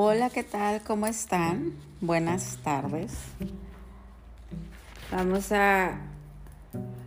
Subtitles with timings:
[0.00, 0.80] Hola, ¿qué tal?
[0.82, 1.72] ¿Cómo están?
[2.00, 3.18] Buenas tardes.
[5.10, 5.98] Vamos a,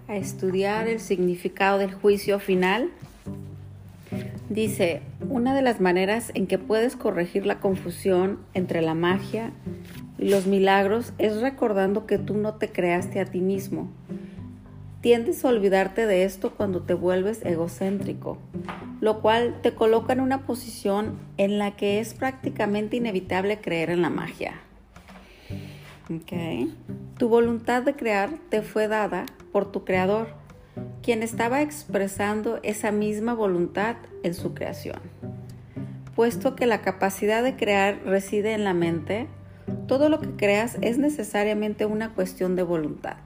[0.10, 2.92] a, estudiar el significado del juicio final.
[4.50, 9.54] Dice, una de las maneras en que puedes corregir la confusión entre la magia
[10.18, 13.90] y los milagros es recordando que tú no te creaste a ti mismo.
[15.02, 18.38] Tiendes a olvidarte de esto cuando te vuelves egocéntrico
[19.02, 24.04] lo cual te coloca en una posición en la que es prácticamente inevitable creer en
[24.04, 24.62] la magia.
[26.22, 26.74] Okay.
[27.18, 30.28] Tu voluntad de crear te fue dada por tu creador,
[31.02, 35.00] quien estaba expresando esa misma voluntad en su creación.
[36.16, 39.28] Puesto que la capacidad de crear reside en la mente,
[39.88, 43.18] todo lo que creas es necesariamente una cuestión de voluntad.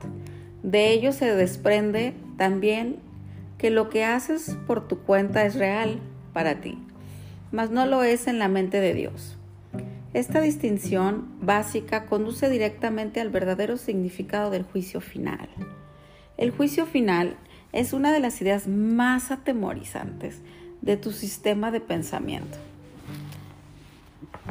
[0.65, 2.95] De ello se desprende también
[3.59, 5.99] que lo que haces por tu cuenta es real
[6.33, 6.79] para ti,
[7.51, 9.37] mas no lo es en la mente de Dios.
[10.15, 15.49] Esta distinción básica conduce directamente al verdadero significado del juicio final.
[16.35, 17.35] El juicio final
[17.71, 20.41] es una de las ideas más atemorizantes
[20.81, 22.57] de tu sistema de pensamiento.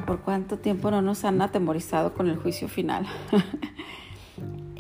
[0.07, 3.05] ¿Por cuánto tiempo no nos han atemorizado con el juicio final?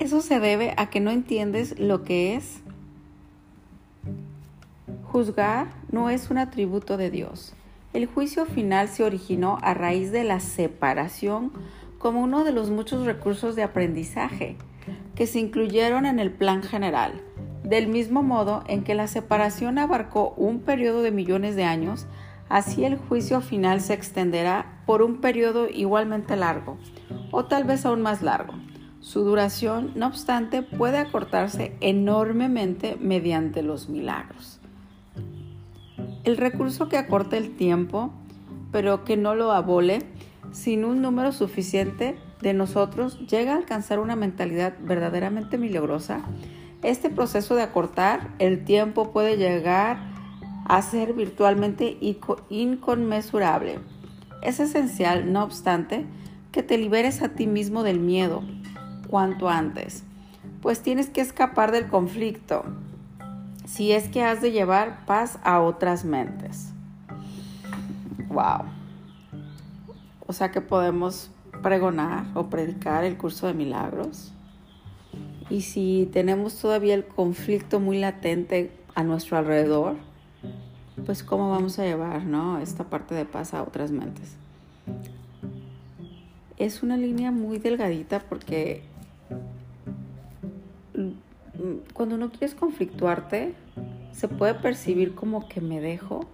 [0.05, 2.60] Eso se debe a que no entiendes lo que es
[5.05, 7.55] Juzgar no es un atributo de Dios.
[7.94, 11.52] El juicio final se originó a raíz de la separación
[11.97, 14.58] como uno de los muchos recursos de aprendizaje
[15.14, 17.22] que se incluyeron en el plan general,
[17.62, 22.05] del mismo modo en que la separación abarcó un periodo de millones de años,
[22.50, 26.77] así el juicio final se extenderá por un periodo igualmente largo,
[27.30, 28.52] o tal vez aún más largo.
[29.05, 34.60] Su duración, no obstante, puede acortarse enormemente mediante los milagros.
[36.24, 38.14] El recurso que acorta el tiempo,
[38.72, 39.98] pero que no lo abole,
[40.52, 46.22] sin un número suficiente de nosotros llega a alcanzar una mentalidad verdaderamente milagrosa,
[46.82, 49.98] este proceso de acortar el tiempo puede llegar
[50.64, 51.98] a ser virtualmente
[52.48, 53.81] inconmensurable.
[54.41, 56.06] Es esencial, no obstante,
[56.53, 58.43] que te liberes a ti mismo del miedo
[59.09, 60.04] cuanto antes,
[60.60, 62.65] pues tienes que escapar del conflicto,
[63.66, 66.70] si es que has de llevar paz a otras mentes.
[68.28, 68.64] Wow.
[70.26, 71.31] O sea que podemos
[71.62, 74.32] pregonar o predicar el curso de milagros.
[75.50, 79.97] Y si tenemos todavía el conflicto muy latente a nuestro alrededor,
[81.04, 82.59] pues cómo vamos a llevar ¿no?
[82.59, 84.37] esta parte de paz a otras mentes.
[86.56, 88.82] Es una línea muy delgadita porque
[91.94, 93.55] cuando no quieres conflictuarte,
[94.12, 96.27] se puede percibir como que me dejo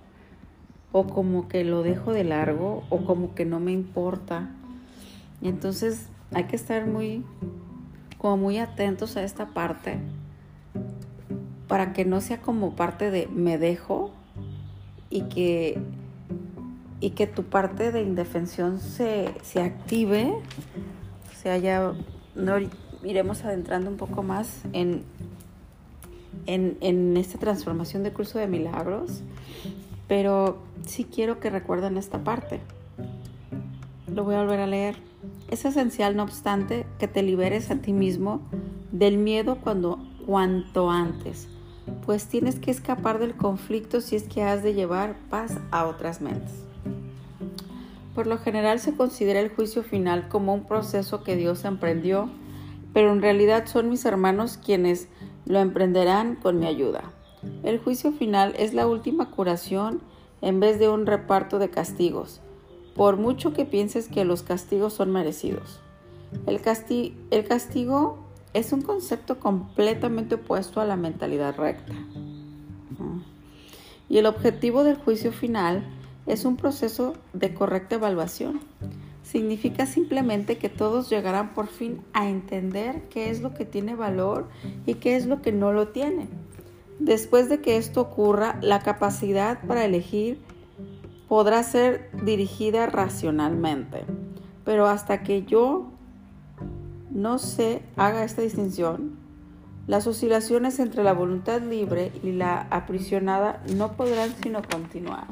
[0.90, 4.50] o como que lo dejo de largo o como que no me importa.
[5.40, 7.24] Y entonces hay que estar muy
[8.18, 9.98] como muy atentos a esta parte
[11.68, 14.10] para que no sea como parte de me dejo
[15.08, 15.80] y que
[17.00, 21.94] y que tu parte de indefensión se, se active, o sea, ya
[22.34, 22.56] no,
[23.02, 25.04] iremos adentrando un poco más en,
[26.54, 29.22] en, esta transformación de curso de milagros,
[30.08, 32.60] pero sí quiero que recuerden esta parte.
[34.12, 34.96] Lo voy a volver a leer.
[35.50, 38.40] Es esencial, no obstante, que te liberes a ti mismo
[38.92, 41.48] del miedo cuando, cuanto antes,
[42.04, 46.20] pues tienes que escapar del conflicto si es que has de llevar paz a otras
[46.20, 46.64] mentes.
[48.14, 52.28] Por lo general se considera el juicio final como un proceso que Dios emprendió
[52.92, 55.08] pero en realidad son mis hermanos quienes
[55.46, 57.02] lo emprenderán con mi ayuda.
[57.62, 60.00] El juicio final es la última curación
[60.42, 62.40] en vez de un reparto de castigos,
[62.94, 65.80] por mucho que pienses que los castigos son merecidos.
[66.46, 66.60] El,
[67.30, 68.18] el castigo
[68.52, 71.94] es un concepto completamente opuesto a la mentalidad recta.
[74.08, 75.84] Y el objetivo del juicio final
[76.26, 78.60] es un proceso de correcta evaluación
[79.30, 84.48] significa simplemente que todos llegarán por fin a entender qué es lo que tiene valor
[84.86, 86.28] y qué es lo que no lo tiene.
[86.98, 90.40] Después de que esto ocurra, la capacidad para elegir
[91.28, 94.04] podrá ser dirigida racionalmente.
[94.64, 95.92] Pero hasta que yo
[97.10, 99.16] no se haga esta distinción,
[99.86, 105.28] las oscilaciones entre la voluntad libre y la aprisionada no podrán sino continuar.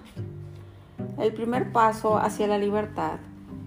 [1.18, 3.18] El primer paso hacia la libertad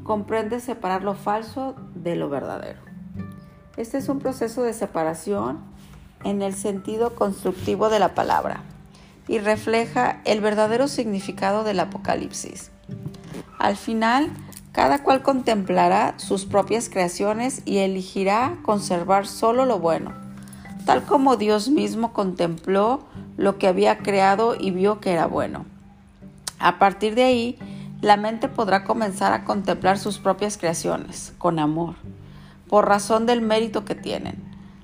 [0.04, 2.80] comprende separar lo falso de lo verdadero.
[3.78, 5.60] Este es un proceso de separación
[6.24, 8.62] en el sentido constructivo de la palabra
[9.28, 12.72] y refleja el verdadero significado del Apocalipsis.
[13.60, 14.32] Al final,
[14.72, 20.14] Cada cual contemplará sus propias creaciones y elegirá conservar solo lo bueno,
[20.86, 23.02] tal como Dios mismo contempló
[23.36, 25.66] lo que había creado y vio que era bueno.
[26.58, 27.60] A partir de ahí,
[28.02, 31.96] la mente podrá comenzar a contemplar sus propias creaciones con amor,
[32.68, 34.44] por razón del mérito que tienen.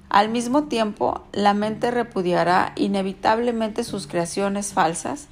[0.10, 5.28] Al mismo tiempo, la mente repudiará inevitablemente sus creaciones falsas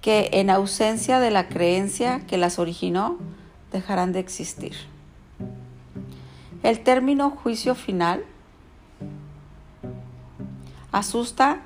[0.00, 3.18] que, en ausencia de la creencia que las originó,
[3.70, 4.74] dejarán de existir.
[6.62, 8.24] El término juicio final
[10.90, 11.60] asusta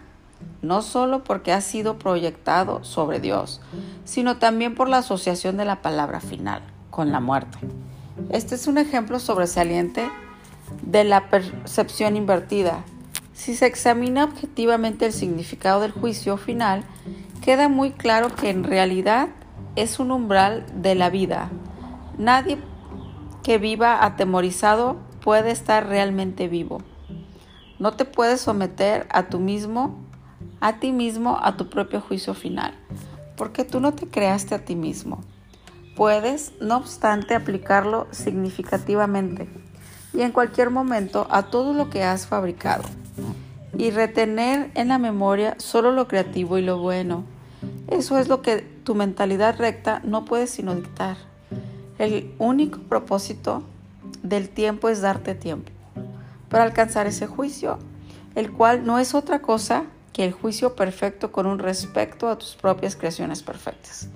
[0.65, 3.61] no solo porque ha sido proyectado sobre Dios,
[4.05, 7.59] sino también por la asociación de la palabra final con la muerte.
[8.31, 10.09] Este es un ejemplo sobresaliente
[10.83, 12.85] de la percepción invertida.
[13.33, 16.85] Si se examina objetivamente el significado del juicio final,
[17.43, 19.29] queda muy claro que en realidad
[19.77, 21.51] es un umbral de la vida,
[22.19, 22.59] Nadie
[23.43, 26.81] que viva atemorizado puede estar realmente vivo.
[27.81, 29.99] No te puedes someter a tú mismo,
[30.65, 32.73] a ti mismo, a tu propio juicio final,
[33.37, 35.21] porque tú no te creaste a ti mismo.
[35.95, 39.47] Puedes, no obstante, aplicarlo significativamente
[40.15, 42.83] y en cualquier momento a todo lo que has fabricado
[43.77, 47.25] y retener en la memoria solo lo creativo y lo bueno.
[47.89, 51.19] Eso es lo que tu mentalidad recta no puede sino dictar.
[51.99, 53.65] El único propósito
[54.23, 55.71] del tiempo es darte tiempo
[56.49, 57.79] para alcanzar ese juicio,
[58.35, 59.85] el cual no es otra cosa
[60.15, 64.09] que el juicio perfecto con un respecto a tus propias creaciones perfectas.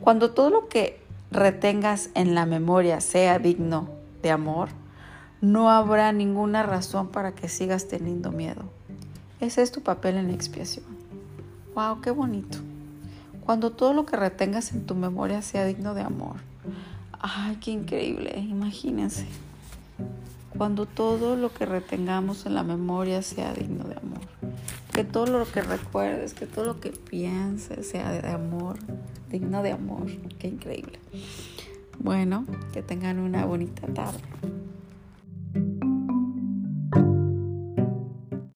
[0.00, 3.88] Cuando todo lo que retengas en la memoria sea digno
[4.22, 4.70] de amor,
[5.40, 8.64] no habrá ninguna razón para que sigas teniendo miedo.
[9.38, 10.86] Ese es tu papel en la expiación.
[11.76, 12.00] ¡Wow!
[12.00, 12.58] ¡Qué bonito!
[13.44, 16.36] Cuando todo lo que retengas en tu memoria sea digno de amor,
[17.20, 19.26] Ay, qué increíble, imagínense.
[20.56, 24.37] Cuando todo lo que retengamos en la memoria sea digno de amor.
[24.98, 28.78] Que todo lo que recuerdes, que todo lo que pienses sea de amor,
[29.30, 30.06] digno de amor.
[30.40, 30.98] Qué increíble.
[32.00, 34.18] Bueno, que tengan una bonita tarde.